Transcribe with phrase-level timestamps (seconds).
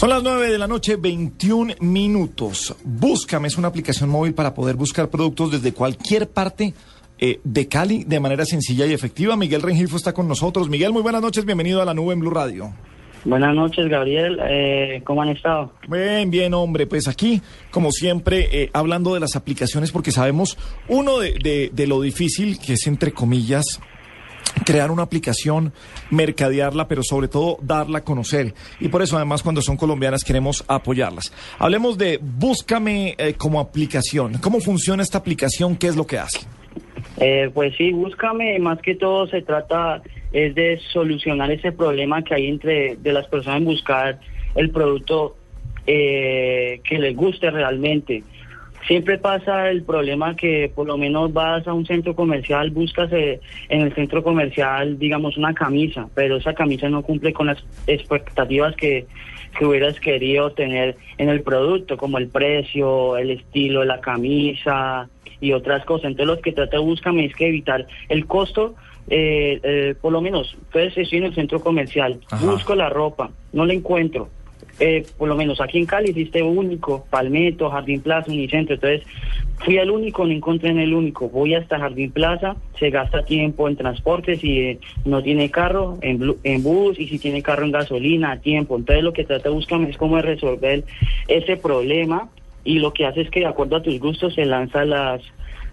[0.00, 2.74] Son las 9 de la noche, 21 minutos.
[2.82, 6.72] Búscame es una aplicación móvil para poder buscar productos desde cualquier parte
[7.18, 9.36] eh, de Cali de manera sencilla y efectiva.
[9.36, 10.70] Miguel Rengifo está con nosotros.
[10.70, 12.72] Miguel, muy buenas noches, bienvenido a la nube en Blue Radio.
[13.26, 14.40] Buenas noches, Gabriel.
[14.42, 15.74] Eh, ¿Cómo han estado?
[15.86, 16.86] Bien, bien, hombre.
[16.86, 20.56] Pues aquí, como siempre, eh, hablando de las aplicaciones, porque sabemos,
[20.88, 23.78] uno de, de, de lo difícil que es, entre comillas,
[24.64, 25.72] crear una aplicación,
[26.10, 28.54] mercadearla, pero sobre todo darla a conocer.
[28.80, 31.32] Y por eso, además, cuando son colombianas, queremos apoyarlas.
[31.58, 34.38] Hablemos de Búscame eh, como aplicación.
[34.38, 35.76] ¿Cómo funciona esta aplicación?
[35.76, 36.40] ¿Qué es lo que hace?
[37.18, 42.34] Eh, pues sí, Búscame, más que todo se trata es de solucionar ese problema que
[42.34, 44.20] hay entre de las personas en buscar
[44.54, 45.36] el producto
[45.86, 48.22] eh, que les guste realmente.
[48.86, 53.40] Siempre pasa el problema que por lo menos vas a un centro comercial, buscas eh,
[53.68, 58.74] en el centro comercial, digamos, una camisa, pero esa camisa no cumple con las expectativas
[58.76, 59.06] que,
[59.58, 65.08] que hubieras querido tener en el producto, como el precio, el estilo de la camisa
[65.40, 66.10] y otras cosas.
[66.10, 68.74] Entonces, lo que trata de buscar es que evitar el costo
[69.08, 72.46] eh, eh, por lo menos, entonces estoy en el centro comercial, Ajá.
[72.46, 74.28] busco la ropa, no la encuentro.
[74.80, 78.74] Eh, por lo menos aquí en Cali existe único, Palmetto, Jardín Plaza, Unicentro.
[78.76, 79.02] Entonces
[79.58, 81.28] fui al único, no encontré en el único.
[81.28, 86.18] Voy hasta Jardín Plaza, se gasta tiempo en transporte, si eh, no tiene carro, en,
[86.18, 88.76] blu- en bus, y si tiene carro en gasolina, tiempo.
[88.76, 90.84] Entonces lo que trata de buscar es cómo resolver
[91.28, 92.30] ese problema
[92.64, 95.22] y lo que hace es que de acuerdo a tus gustos se lanza las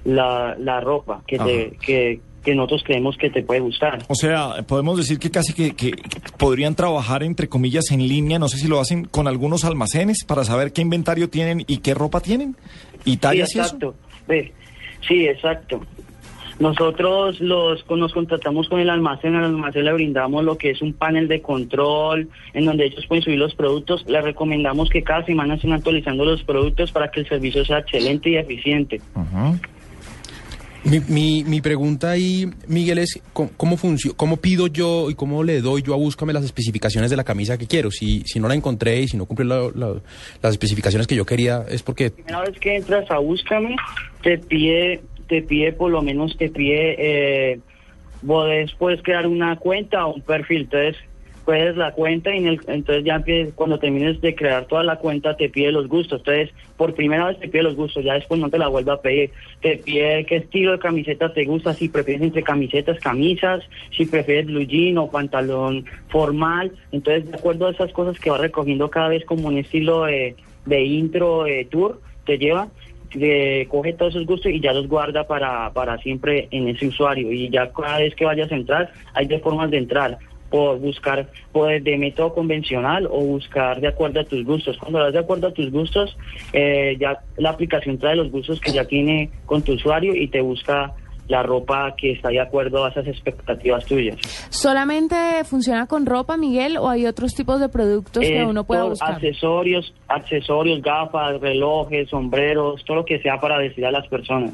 [0.06, 4.06] la, la ropa que, te, que, que nosotros creemos que te puede gustar.
[4.08, 5.92] O sea, podemos decir que casi que, que
[6.38, 8.40] podrían trabajar, entre comillas, en línea.
[8.40, 11.94] No sé si lo hacen con algunos almacenes para saber qué inventario tienen y qué
[11.94, 12.56] ropa tienen.
[13.04, 13.64] Y Sí, tallas y eso.
[13.64, 13.96] exacto.
[15.06, 15.82] Sí, exacto.
[16.60, 20.94] Nosotros los nos contratamos con el almacén, al almacén le brindamos lo que es un
[20.94, 24.06] panel de control en donde ellos pueden subir los productos.
[24.08, 28.30] Les recomendamos que cada semana estén actualizando los productos para que el servicio sea excelente
[28.30, 29.02] y eficiente.
[30.90, 33.78] Mi, mi, mi pregunta ahí, Miguel, es cómo, cómo,
[34.16, 37.58] cómo pido yo y cómo le doy yo a búscame las especificaciones de la camisa
[37.58, 37.92] que quiero.
[37.92, 40.02] Si, si no la encontré y si no cumple la- la-
[40.42, 42.12] las especificaciones que yo quería, es porque...
[42.12, 43.76] primera vez que entras a Búscame,
[44.24, 46.96] te pide, te pide por lo menos, te pide,
[47.52, 47.60] eh,
[48.22, 50.96] puedes crear una cuenta o un perfil, entonces
[51.48, 54.98] puedes la cuenta y en el- entonces ya empie- cuando termines de crear toda la
[54.98, 58.38] cuenta te pide los gustos, entonces por primera vez te pide los gustos, ya después
[58.42, 59.32] no te la vuelve a pedir,
[59.62, 63.64] te pide qué estilo de camiseta te gusta, si prefieres entre camisetas, camisas,
[63.96, 68.40] si prefieres blue jean o pantalón formal, entonces de acuerdo a esas cosas que va
[68.40, 72.68] recogiendo cada vez como un estilo de, de intro, de tour, te lleva,
[73.18, 77.32] te coge todos esos gustos y ya los guarda para, para siempre en ese usuario.
[77.32, 80.18] Y ya cada vez que vayas a entrar, hay dos formas de entrar.
[80.50, 84.78] Por buscar por de método convencional o buscar de acuerdo a tus gustos.
[84.78, 86.18] Cuando das de acuerdo a tus gustos,
[86.54, 90.40] eh, ya la aplicación trae los gustos que ya tiene con tu usuario y te
[90.42, 90.94] busca
[91.28, 94.16] la ropa que está de acuerdo a esas expectativas tuyas.
[94.50, 98.86] ¿Solamente funciona con ropa, Miguel, o hay otros tipos de productos que Eh, uno pueda
[98.86, 99.16] buscar?
[99.16, 104.54] Accesorios, accesorios, gafas, relojes, sombreros, todo lo que sea para vestir a las personas.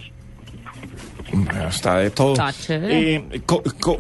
[1.69, 2.33] Está de todo.
[2.33, 3.15] Está chévere.
[3.15, 3.41] Eh,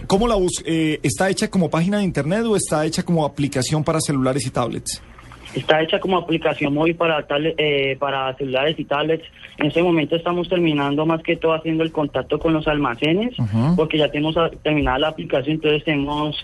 [0.07, 3.83] ¿Cómo la bus eh, ¿Está hecha como página de internet o está hecha como aplicación
[3.83, 5.01] para celulares y tablets?
[5.55, 9.23] Está hecha como aplicación móvil para, tablet- eh, para celulares y tablets.
[9.59, 13.35] En este momento estamos terminando más que todo haciendo el contacto con los almacenes,
[13.75, 14.33] porque ya tenemos
[14.63, 16.35] terminada la aplicación, entonces hemos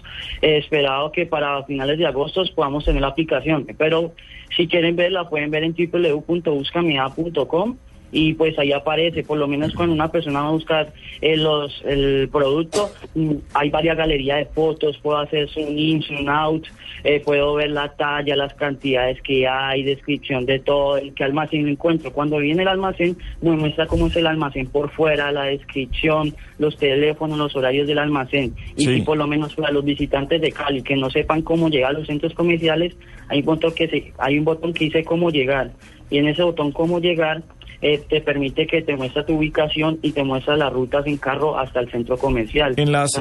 [0.44, 3.66] eh, esperado que para finales de agosto podamos tener la aplicación.
[3.80, 4.14] Pero
[4.56, 7.78] si quieren verla, pueden ver en www.buscamea.com
[8.12, 11.82] y pues ahí aparece, por lo menos cuando una persona va a buscar eh, los,
[11.86, 16.66] el producto, mm, hay varias galerías de fotos, puedo hacer zoom in, zoom out,
[17.04, 21.68] eh, puedo ver la talla, las cantidades que hay, descripción de todo, en qué almacén
[21.68, 22.12] encuentro.
[22.12, 26.76] Cuando viene el almacén, me muestra cómo es el almacén por fuera, la descripción, los
[26.78, 28.54] teléfonos, los horarios del almacén.
[28.76, 28.96] Y Sí.
[28.96, 32.00] si por lo menos para los visitantes de Cali que no sepan cómo llegar a
[32.00, 32.96] los centros comerciales,
[33.30, 35.72] hay un botón que, se, hay un botón que dice cómo llegar.
[36.10, 37.44] Y en ese botón cómo llegar,
[37.82, 41.58] eh, te permite que te muestra tu ubicación y te muestra las rutas en carro
[41.58, 42.74] hasta el centro comercial.
[42.78, 43.12] En las-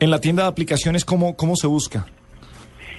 [0.00, 2.06] En la tienda de aplicaciones, ¿cómo, cómo se busca?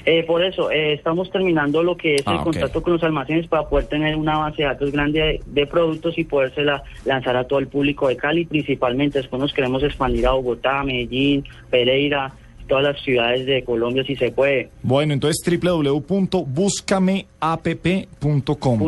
[0.06, 2.44] Eh, por eso, eh, estamos terminando lo que es Ah, el ok.
[2.44, 6.18] contacto con los almacenes para poder tener una base de datos grande de, de productos
[6.18, 9.20] y podérsela lanzar a todo el público de Cali, principalmente.
[9.20, 12.34] Después nos queremos expandir a Bogotá, Medellín, Pereira,
[12.68, 14.72] todas las ciudades de Colombia si se puede.
[14.82, 18.20] Bueno, entonces www.buscameapp.com.
[18.20, 18.80] Punto com.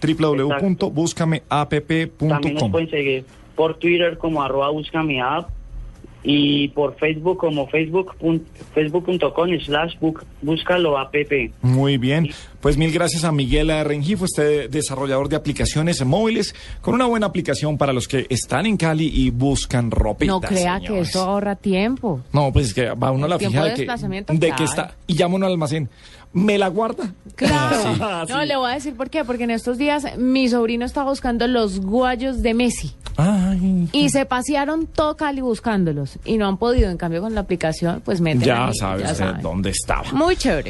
[0.00, 2.72] También nos www.buscameapp.com.
[2.72, 3.24] pueden seguir
[3.54, 5.48] por Twitter como arroba búscame app
[6.24, 8.14] y por Facebook como facebook
[8.74, 11.14] facebook.com slash bu- búscalo app.
[11.62, 12.30] Muy bien.
[12.60, 17.78] Pues mil gracias a Miguel Rengifo, este desarrollador de aplicaciones móviles, con una buena aplicación
[17.78, 20.32] para los que están en Cali y buscan ropita.
[20.32, 22.20] No crea que eso ahorra tiempo.
[22.32, 25.36] No, pues es que va uno a la fija de de que, está y llama
[25.36, 25.88] uno al almacén.
[26.32, 27.14] ¿Me la guarda?
[27.36, 27.76] Claro.
[28.00, 28.46] Ah, No, sí.
[28.46, 29.24] le voy a decir por qué.
[29.24, 32.92] Porque en estos días mi sobrino estaba buscando los guayos de Messi.
[33.20, 36.18] Ay, Y se pasearon todo Cali buscándolos.
[36.24, 36.88] Y no han podido.
[36.88, 39.42] En cambio, con la aplicación, pues meten ya ahí, sabes ya saben.
[39.42, 40.04] dónde estaba.
[40.12, 40.62] Muy chévere.